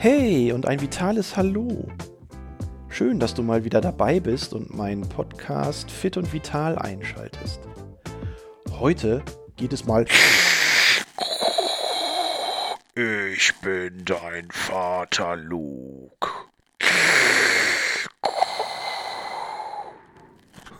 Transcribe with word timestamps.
Hey 0.00 0.52
und 0.52 0.66
ein 0.66 0.80
vitales 0.80 1.36
Hallo. 1.36 1.88
Schön, 2.88 3.18
dass 3.18 3.34
du 3.34 3.42
mal 3.42 3.64
wieder 3.64 3.80
dabei 3.80 4.20
bist 4.20 4.52
und 4.54 4.72
meinen 4.74 5.08
Podcast 5.08 5.90
Fit 5.90 6.16
und 6.16 6.32
Vital 6.32 6.78
einschaltest. 6.78 7.60
Heute 8.78 9.22
geht 9.56 9.72
es 9.72 9.86
mal. 9.86 10.06
Ich 12.94 13.52
bin 13.60 14.04
dein 14.04 14.48
Vater 14.50 15.36
Luke. 15.36 16.28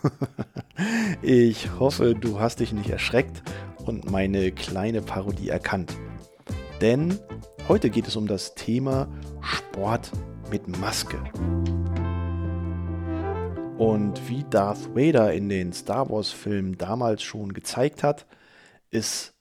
ich 1.23 1.71
hoffe, 1.79 2.15
du 2.15 2.39
hast 2.41 2.61
dich 2.61 2.73
nicht 2.73 2.91
erschreckt 2.91 3.43
und 3.89 4.11
meine 4.11 4.53
kleine 4.53 5.01
Parodie 5.01 5.49
erkannt. 5.49 5.97
Denn 6.81 7.19
heute 7.69 7.89
geht 7.89 8.07
es 8.07 8.17
um 8.17 8.27
das 8.27 8.55
Thema 8.55 9.09
Sport 9.41 10.13
mit 10.51 10.69
Maske. 10.69 11.19
Und 13.79 14.29
wie 14.29 14.45
Darth 14.51 14.95
Vader 14.95 15.33
in 15.33 15.49
den 15.49 15.73
Star 15.73 16.11
Wars-Filmen 16.11 16.77
damals 16.77 17.23
schon 17.23 17.53
gezeigt 17.55 18.03
hat, 18.03 18.27
ist 18.91 19.35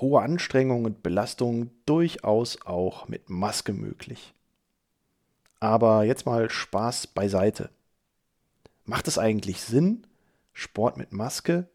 hohe 0.00 0.22
Anstrengung 0.22 0.86
und 0.86 1.02
Belastung 1.02 1.70
durchaus 1.84 2.64
auch 2.64 3.08
mit 3.08 3.28
Maske 3.28 3.72
möglich. 3.72 4.34
Aber 5.60 6.04
jetzt 6.04 6.24
mal 6.24 6.48
Spaß 6.48 7.08
beiseite. 7.08 7.70
Macht 8.84 9.06
es 9.06 9.18
eigentlich 9.18 9.60
Sinn, 9.60 10.06
Sport 10.52 10.96
mit 10.96 11.12
Maske? 11.12 11.68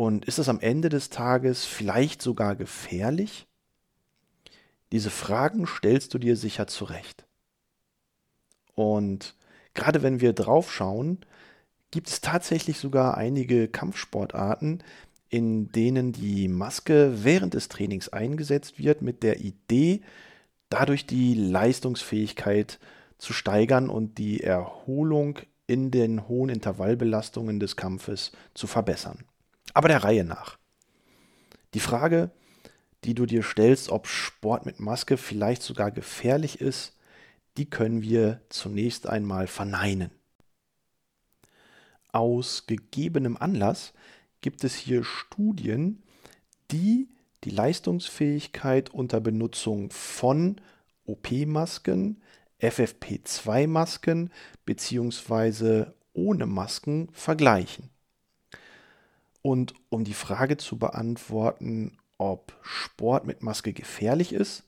Und 0.00 0.24
ist 0.24 0.38
es 0.38 0.48
am 0.48 0.60
Ende 0.60 0.88
des 0.88 1.10
Tages 1.10 1.66
vielleicht 1.66 2.22
sogar 2.22 2.56
gefährlich? 2.56 3.46
Diese 4.92 5.10
Fragen 5.10 5.66
stellst 5.66 6.14
du 6.14 6.18
dir 6.18 6.38
sicher 6.38 6.66
zurecht. 6.66 7.26
Und 8.74 9.36
gerade 9.74 10.02
wenn 10.02 10.22
wir 10.22 10.32
drauf 10.32 10.72
schauen, 10.72 11.18
gibt 11.90 12.08
es 12.08 12.22
tatsächlich 12.22 12.78
sogar 12.78 13.18
einige 13.18 13.68
Kampfsportarten, 13.68 14.82
in 15.28 15.70
denen 15.70 16.12
die 16.12 16.48
Maske 16.48 17.22
während 17.22 17.52
des 17.52 17.68
Trainings 17.68 18.08
eingesetzt 18.08 18.78
wird, 18.78 19.02
mit 19.02 19.22
der 19.22 19.40
Idee, 19.40 20.00
dadurch 20.70 21.06
die 21.06 21.34
Leistungsfähigkeit 21.34 22.78
zu 23.18 23.34
steigern 23.34 23.90
und 23.90 24.16
die 24.16 24.42
Erholung 24.42 25.40
in 25.66 25.90
den 25.90 26.26
hohen 26.26 26.48
Intervallbelastungen 26.48 27.60
des 27.60 27.76
Kampfes 27.76 28.32
zu 28.54 28.66
verbessern. 28.66 29.26
Aber 29.74 29.88
der 29.88 30.04
Reihe 30.04 30.24
nach. 30.24 30.58
Die 31.74 31.80
Frage, 31.80 32.30
die 33.04 33.14
du 33.14 33.26
dir 33.26 33.42
stellst, 33.42 33.90
ob 33.90 34.06
Sport 34.06 34.66
mit 34.66 34.80
Maske 34.80 35.16
vielleicht 35.16 35.62
sogar 35.62 35.90
gefährlich 35.90 36.60
ist, 36.60 36.96
die 37.56 37.68
können 37.68 38.02
wir 38.02 38.40
zunächst 38.48 39.06
einmal 39.06 39.46
verneinen. 39.46 40.10
Aus 42.12 42.66
gegebenem 42.66 43.36
Anlass 43.36 43.92
gibt 44.40 44.64
es 44.64 44.74
hier 44.74 45.04
Studien, 45.04 46.02
die 46.70 47.08
die 47.44 47.50
Leistungsfähigkeit 47.50 48.90
unter 48.90 49.20
Benutzung 49.20 49.90
von 49.90 50.60
OP-Masken, 51.06 52.20
FFP2-Masken 52.60 54.30
bzw. 54.66 55.86
ohne 56.12 56.46
Masken 56.46 57.08
vergleichen. 57.12 57.90
Und 59.42 59.74
um 59.88 60.04
die 60.04 60.14
Frage 60.14 60.56
zu 60.56 60.78
beantworten, 60.78 61.98
ob 62.18 62.52
Sport 62.62 63.26
mit 63.26 63.42
Maske 63.42 63.72
gefährlich 63.72 64.32
ist, 64.32 64.64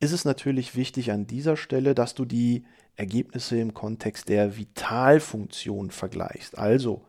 ist 0.00 0.12
es 0.12 0.24
natürlich 0.24 0.74
wichtig 0.74 1.12
an 1.12 1.28
dieser 1.28 1.56
Stelle, 1.56 1.94
dass 1.94 2.14
du 2.14 2.24
die 2.24 2.64
Ergebnisse 2.96 3.58
im 3.58 3.72
Kontext 3.72 4.28
der 4.28 4.56
Vitalfunktion 4.56 5.92
vergleichst. 5.92 6.58
Also 6.58 7.04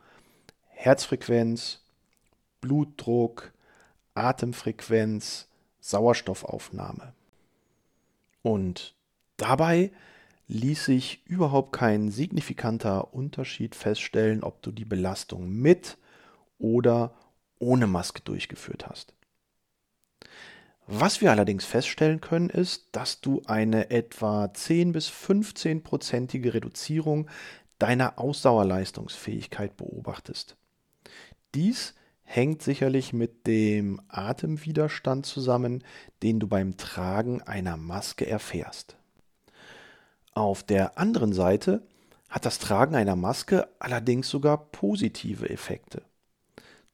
Herzfrequenz, 0.67 1.81
Blutdruck, 2.61 3.51
Atemfrequenz, 4.13 5.47
Sauerstoffaufnahme. 5.79 7.13
Und 8.43 8.93
dabei 9.37 9.91
ließ 10.47 10.85
sich 10.85 11.25
überhaupt 11.25 11.71
kein 11.71 12.11
signifikanter 12.11 13.13
Unterschied 13.13 13.75
feststellen, 13.75 14.43
ob 14.43 14.61
du 14.61 14.71
die 14.71 14.85
Belastung 14.85 15.49
mit 15.49 15.97
oder 16.63 17.13
ohne 17.59 17.87
Maske 17.87 18.21
durchgeführt 18.21 18.87
hast. 18.87 19.13
Was 20.87 21.21
wir 21.21 21.31
allerdings 21.31 21.65
feststellen 21.65 22.21
können, 22.21 22.49
ist, 22.49 22.87
dass 22.93 23.21
du 23.21 23.41
eine 23.45 23.89
etwa 23.91 24.53
10 24.53 24.93
bis 24.93 25.09
15-prozentige 25.09 26.53
Reduzierung 26.53 27.29
deiner 27.79 28.17
Ausdauerleistungsfähigkeit 28.17 29.77
beobachtest. 29.77 30.55
Dies 31.53 31.95
hängt 32.23 32.61
sicherlich 32.61 33.13
mit 33.13 33.45
dem 33.45 34.01
Atemwiderstand 34.07 35.25
zusammen, 35.25 35.83
den 36.21 36.39
du 36.39 36.47
beim 36.47 36.77
Tragen 36.77 37.41
einer 37.41 37.77
Maske 37.77 38.25
erfährst. 38.25 38.95
Auf 40.33 40.63
der 40.63 40.97
anderen 40.97 41.33
Seite 41.33 41.85
hat 42.29 42.45
das 42.45 42.59
Tragen 42.59 42.95
einer 42.95 43.15
Maske 43.15 43.67
allerdings 43.79 44.29
sogar 44.29 44.57
positive 44.71 45.49
Effekte. 45.49 46.03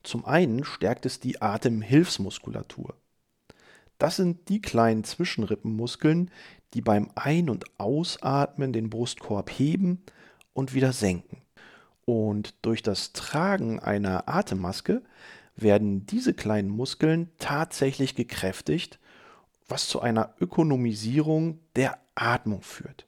Zum 0.03 0.25
einen 0.25 0.63
stärkt 0.63 1.05
es 1.05 1.19
die 1.19 1.41
Atemhilfsmuskulatur. 1.41 2.95
Das 3.97 4.15
sind 4.15 4.47
die 4.47 4.61
kleinen 4.61 5.03
Zwischenrippenmuskeln, 5.03 6.31
die 6.73 6.81
beim 6.81 7.09
Ein- 7.15 7.49
und 7.49 7.65
Ausatmen 7.79 8.71
den 8.71 8.89
Brustkorb 8.89 9.49
heben 9.49 10.01
und 10.53 10.73
wieder 10.73 10.93
senken. 10.93 11.41
Und 12.05 12.55
durch 12.61 12.81
das 12.81 13.13
Tragen 13.13 13.79
einer 13.79 14.27
Atemmaske 14.27 15.03
werden 15.55 16.05
diese 16.05 16.33
kleinen 16.33 16.69
Muskeln 16.69 17.29
tatsächlich 17.37 18.15
gekräftigt, 18.15 18.99
was 19.67 19.87
zu 19.87 20.01
einer 20.01 20.33
Ökonomisierung 20.39 21.59
der 21.75 21.99
Atmung 22.15 22.61
führt. 22.61 23.05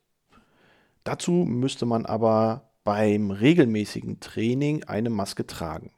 Dazu 1.04 1.32
müsste 1.32 1.86
man 1.86 2.06
aber 2.06 2.70
beim 2.84 3.32
regelmäßigen 3.32 4.20
Training 4.20 4.84
eine 4.84 5.10
Maske 5.10 5.48
tragen. 5.48 5.92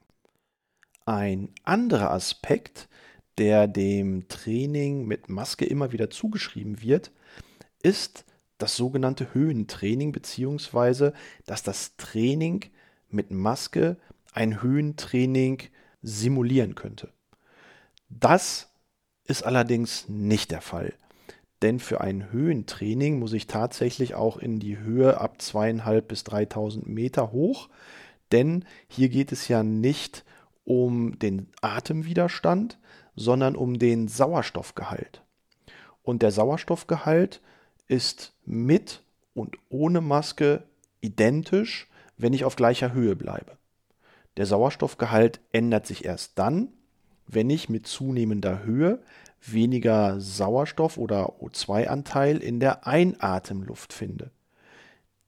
Ein 1.06 1.50
anderer 1.64 2.12
Aspekt 2.12 2.88
der 3.38 3.68
dem 3.68 4.28
Training 4.28 5.06
mit 5.06 5.28
Maske 5.30 5.66
immer 5.66 5.92
wieder 5.92 6.10
zugeschrieben 6.10 6.82
wird, 6.82 7.12
ist 7.82 8.26
das 8.58 8.76
sogenannte 8.76 9.34
Höhentraining, 9.34 10.12
beziehungsweise 10.12 11.14
dass 11.46 11.64
das 11.64 11.98
Training 11.98 12.66
mit 13.10 13.32
Maske 13.32 13.98
ein 14.34 14.62
Höhentraining 14.62 15.64
simulieren 16.02 16.76
könnte. 16.76 17.12
Das 18.10 18.72
ist 19.26 19.44
allerdings 19.44 20.08
nicht 20.08 20.52
der 20.52 20.62
Fall. 20.62 20.94
Denn 21.62 21.80
für 21.80 22.02
ein 22.02 22.32
Höhentraining 22.32 23.20
muss 23.20 23.34
ich 23.34 23.48
tatsächlich 23.48 24.16
auch 24.16 24.38
in 24.38 24.60
die 24.60 24.78
Höhe 24.78 25.20
ab 25.20 25.42
zweieinhalb 25.42 26.10
bis 26.10 26.24
3000 26.26 26.88
Meter 26.88 27.32
hoch. 27.32 27.70
Denn 28.32 28.66
hier 28.88 29.10
geht 29.10 29.32
es 29.32 29.48
ja 29.48 29.64
nicht 29.64 30.26
um 30.66 31.20
den 31.20 31.50
Atemwiderstand, 31.62 32.78
sondern 33.16 33.56
um 33.56 33.80
den 33.80 34.08
Sauerstoffgehalt. 34.08 35.24
Und 36.02 36.22
der 36.22 36.32
Sauerstoffgehalt 36.32 37.42
ist 37.88 38.34
mit 38.46 39.04
und 39.34 39.58
ohne 39.70 40.02
Maske 40.02 40.64
identisch, 41.02 41.90
wenn 42.18 42.34
ich 42.34 42.46
auf 42.46 42.56
gleicher 42.56 42.94
Höhe 42.94 43.16
bleibe. 43.16 43.58
Der 44.38 44.46
Sauerstoffgehalt 44.46 45.40
ändert 45.52 45.86
sich 45.86 46.06
erst 46.06 46.40
dann, 46.40 46.70
wenn 47.28 47.50
ich 47.50 47.70
mit 47.70 47.88
zunehmender 47.88 48.64
Höhe 48.64 49.02
weniger 49.42 50.20
Sauerstoff 50.20 50.98
oder 50.98 51.34
O2-Anteil 51.42 52.38
in 52.38 52.60
der 52.60 52.88
Einatemluft 52.88 53.94
finde. 53.94 54.32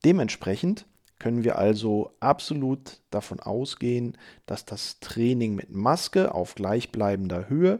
Dementsprechend 0.03 0.85
können 1.19 1.43
wir 1.43 1.57
also 1.57 2.11
absolut 2.19 3.01
davon 3.09 3.39
ausgehen, 3.39 4.17
dass 4.45 4.65
das 4.65 4.99
Training 4.99 5.55
mit 5.55 5.69
Maske 5.71 6.33
auf 6.33 6.55
gleichbleibender 6.55 7.49
Höhe 7.49 7.79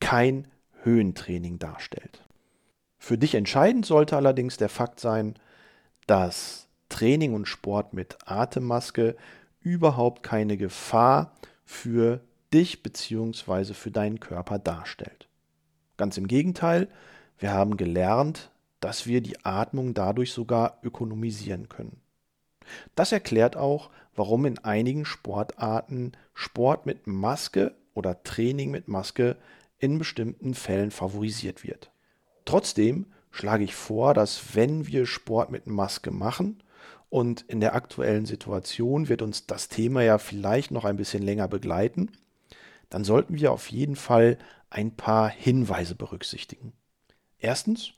kein 0.00 0.48
Höhentraining 0.82 1.58
darstellt. 1.58 2.24
Für 2.98 3.18
dich 3.18 3.34
entscheidend 3.34 3.86
sollte 3.86 4.16
allerdings 4.16 4.56
der 4.56 4.68
Fakt 4.68 5.00
sein, 5.00 5.34
dass 6.06 6.68
Training 6.88 7.34
und 7.34 7.46
Sport 7.46 7.94
mit 7.94 8.18
Atemmaske 8.26 9.16
überhaupt 9.60 10.22
keine 10.22 10.56
Gefahr 10.56 11.32
für 11.64 12.20
dich 12.52 12.82
bzw. 12.82 13.74
für 13.74 13.90
deinen 13.90 14.20
Körper 14.20 14.58
darstellt. 14.58 15.28
Ganz 15.96 16.16
im 16.18 16.26
Gegenteil, 16.26 16.88
wir 17.38 17.52
haben 17.52 17.76
gelernt, 17.76 18.50
dass 18.80 19.06
wir 19.06 19.20
die 19.20 19.44
Atmung 19.44 19.94
dadurch 19.94 20.32
sogar 20.32 20.78
ökonomisieren 20.82 21.68
können. 21.68 22.01
Das 22.94 23.12
erklärt 23.12 23.56
auch, 23.56 23.90
warum 24.14 24.44
in 24.46 24.58
einigen 24.58 25.04
Sportarten 25.04 26.12
Sport 26.34 26.86
mit 26.86 27.06
Maske 27.06 27.74
oder 27.94 28.22
Training 28.22 28.70
mit 28.70 28.88
Maske 28.88 29.36
in 29.78 29.98
bestimmten 29.98 30.54
Fällen 30.54 30.90
favorisiert 30.90 31.64
wird. 31.64 31.90
Trotzdem 32.44 33.06
schlage 33.30 33.64
ich 33.64 33.74
vor, 33.74 34.14
dass 34.14 34.54
wenn 34.54 34.86
wir 34.86 35.06
Sport 35.06 35.50
mit 35.50 35.66
Maske 35.66 36.10
machen 36.10 36.62
und 37.08 37.42
in 37.42 37.60
der 37.60 37.74
aktuellen 37.74 38.26
Situation 38.26 39.08
wird 39.08 39.22
uns 39.22 39.46
das 39.46 39.68
Thema 39.68 40.02
ja 40.02 40.18
vielleicht 40.18 40.70
noch 40.70 40.84
ein 40.84 40.96
bisschen 40.96 41.22
länger 41.22 41.48
begleiten, 41.48 42.10
dann 42.90 43.04
sollten 43.04 43.36
wir 43.36 43.52
auf 43.52 43.70
jeden 43.70 43.96
Fall 43.96 44.38
ein 44.70 44.94
paar 44.94 45.28
Hinweise 45.28 45.94
berücksichtigen. 45.94 46.72
Erstens, 47.38 47.92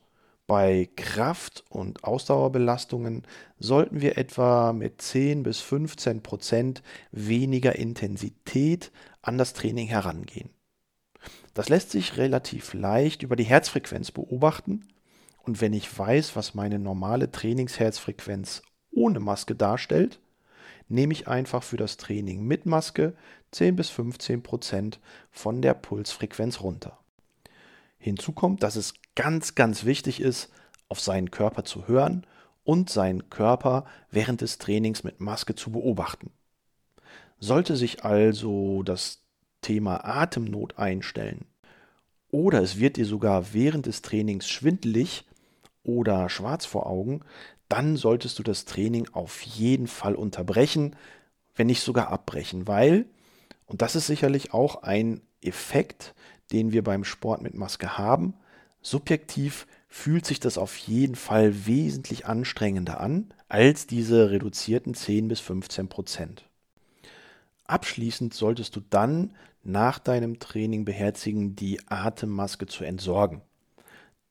bei 0.46 0.88
Kraft- 0.96 1.64
und 1.70 2.04
Ausdauerbelastungen 2.04 3.22
sollten 3.58 4.00
wir 4.00 4.18
etwa 4.18 4.72
mit 4.72 5.00
10 5.00 5.42
bis 5.42 5.60
15 5.60 6.22
Prozent 6.22 6.82
weniger 7.12 7.76
Intensität 7.76 8.92
an 9.22 9.38
das 9.38 9.54
Training 9.54 9.86
herangehen. 9.86 10.50
Das 11.54 11.68
lässt 11.68 11.90
sich 11.90 12.16
relativ 12.18 12.74
leicht 12.74 13.22
über 13.22 13.36
die 13.36 13.44
Herzfrequenz 13.44 14.10
beobachten 14.10 14.86
und 15.44 15.60
wenn 15.60 15.72
ich 15.72 15.98
weiß, 15.98 16.36
was 16.36 16.54
meine 16.54 16.78
normale 16.78 17.30
Trainingsherzfrequenz 17.30 18.62
ohne 18.90 19.20
Maske 19.20 19.54
darstellt, 19.54 20.20
nehme 20.88 21.12
ich 21.12 21.28
einfach 21.28 21.62
für 21.62 21.76
das 21.76 21.96
Training 21.96 22.44
mit 22.44 22.66
Maske 22.66 23.14
10 23.52 23.76
bis 23.76 23.88
15 23.90 24.42
Prozent 24.42 25.00
von 25.30 25.62
der 25.62 25.74
Pulsfrequenz 25.74 26.60
runter. 26.60 27.03
Hinzu 28.04 28.32
kommt, 28.32 28.62
dass 28.62 28.76
es 28.76 28.92
ganz, 29.14 29.54
ganz 29.54 29.86
wichtig 29.86 30.20
ist, 30.20 30.50
auf 30.90 31.00
seinen 31.00 31.30
Körper 31.30 31.64
zu 31.64 31.88
hören 31.88 32.26
und 32.62 32.90
seinen 32.90 33.30
Körper 33.30 33.86
während 34.10 34.42
des 34.42 34.58
Trainings 34.58 35.04
mit 35.04 35.22
Maske 35.22 35.54
zu 35.54 35.72
beobachten. 35.72 36.30
Sollte 37.40 37.76
sich 37.76 38.04
also 38.04 38.82
das 38.82 39.22
Thema 39.62 40.04
Atemnot 40.04 40.78
einstellen 40.78 41.46
oder 42.30 42.60
es 42.60 42.78
wird 42.78 42.98
dir 42.98 43.06
sogar 43.06 43.54
während 43.54 43.86
des 43.86 44.02
Trainings 44.02 44.50
schwindelig 44.50 45.24
oder 45.82 46.28
schwarz 46.28 46.66
vor 46.66 46.86
Augen, 46.86 47.22
dann 47.70 47.96
solltest 47.96 48.38
du 48.38 48.42
das 48.42 48.66
Training 48.66 49.08
auf 49.14 49.40
jeden 49.40 49.86
Fall 49.86 50.14
unterbrechen, 50.14 50.94
wenn 51.54 51.68
nicht 51.68 51.80
sogar 51.80 52.08
abbrechen, 52.08 52.68
weil, 52.68 53.06
und 53.64 53.80
das 53.80 53.96
ist 53.96 54.08
sicherlich 54.08 54.52
auch 54.52 54.82
ein 54.82 55.22
Effekt, 55.40 56.14
den 56.52 56.72
wir 56.72 56.84
beim 56.84 57.04
Sport 57.04 57.42
mit 57.42 57.54
Maske 57.54 57.98
haben, 57.98 58.34
subjektiv 58.82 59.66
fühlt 59.88 60.26
sich 60.26 60.40
das 60.40 60.58
auf 60.58 60.76
jeden 60.76 61.14
Fall 61.14 61.66
wesentlich 61.66 62.26
anstrengender 62.26 63.00
an 63.00 63.32
als 63.48 63.86
diese 63.86 64.30
reduzierten 64.30 64.94
10 64.94 65.28
bis 65.28 65.40
15 65.40 65.88
Prozent. 65.88 66.44
Abschließend 67.66 68.34
solltest 68.34 68.76
du 68.76 68.80
dann 68.90 69.34
nach 69.62 69.98
deinem 69.98 70.38
Training 70.38 70.84
beherzigen, 70.84 71.56
die 71.56 71.80
Atemmaske 71.88 72.66
zu 72.66 72.84
entsorgen. 72.84 73.40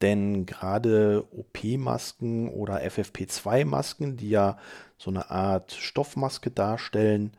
Denn 0.01 0.45
gerade 0.45 1.25
OP-Masken 1.31 2.50
oder 2.50 2.81
FFP2-Masken, 2.81 4.18
die 4.18 4.30
ja 4.30 4.57
so 4.98 5.10
eine 5.10 5.31
Art 5.31 5.71
Stoffmaske 5.71 6.51
darstellen, 6.51 7.31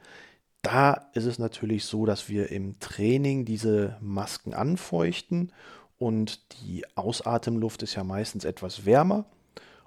da 0.64 1.08
ist 1.12 1.26
es 1.26 1.38
natürlich 1.38 1.84
so, 1.84 2.06
dass 2.06 2.28
wir 2.28 2.50
im 2.50 2.78
Training 2.80 3.44
diese 3.44 3.96
Masken 4.00 4.54
anfeuchten 4.54 5.52
und 5.98 6.40
die 6.60 6.84
Ausatemluft 6.96 7.82
ist 7.82 7.94
ja 7.94 8.02
meistens 8.02 8.44
etwas 8.44 8.86
wärmer. 8.86 9.26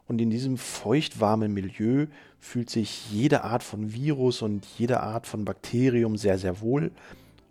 Und 0.07 0.21
in 0.21 0.29
diesem 0.29 0.57
feuchtwarmen 0.57 1.53
Milieu 1.53 2.05
fühlt 2.39 2.69
sich 2.69 3.11
jede 3.11 3.43
Art 3.43 3.61
von 3.61 3.91
Virus 3.91 4.41
und 4.41 4.65
jede 4.77 5.01
Art 5.01 5.27
von 5.27 5.43
Bakterium 5.43 6.15
sehr, 6.15 6.37
sehr 6.37 6.61
wohl. 6.61 6.91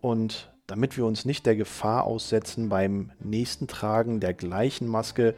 Und 0.01 0.51
damit 0.67 0.97
wir 0.97 1.05
uns 1.05 1.25
nicht 1.25 1.45
der 1.45 1.57
Gefahr 1.57 2.05
aussetzen, 2.05 2.69
beim 2.69 3.11
nächsten 3.23 3.67
Tragen 3.67 4.21
der 4.21 4.33
gleichen 4.35 4.89
Maske 4.89 5.35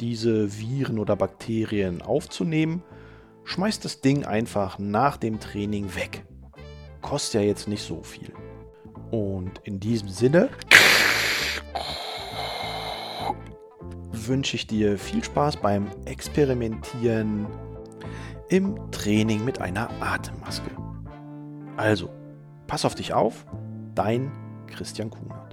diese 0.00 0.58
Viren 0.58 0.98
oder 0.98 1.16
Bakterien 1.16 2.02
aufzunehmen, 2.02 2.82
schmeißt 3.44 3.84
das 3.84 4.00
Ding 4.00 4.24
einfach 4.24 4.78
nach 4.78 5.16
dem 5.16 5.40
Training 5.40 5.94
weg. 5.94 6.24
Kostet 7.00 7.40
ja 7.42 7.46
jetzt 7.46 7.68
nicht 7.68 7.82
so 7.82 8.02
viel. 8.02 8.32
Und 9.10 9.58
in 9.64 9.80
diesem 9.80 10.08
Sinne 10.08 10.50
wünsche 14.12 14.56
ich 14.56 14.66
dir 14.66 14.98
viel 14.98 15.24
Spaß 15.24 15.56
beim 15.56 15.88
Experimentieren 16.04 17.46
im 18.48 18.90
Training 18.90 19.44
mit 19.44 19.60
einer 19.60 19.90
Atemmaske. 20.00 20.70
Also, 21.76 22.10
pass 22.66 22.84
auf 22.84 22.94
dich 22.94 23.12
auf 23.12 23.44
Dein 23.94 24.30
Christian 24.68 25.10
Kuhner. 25.10 25.49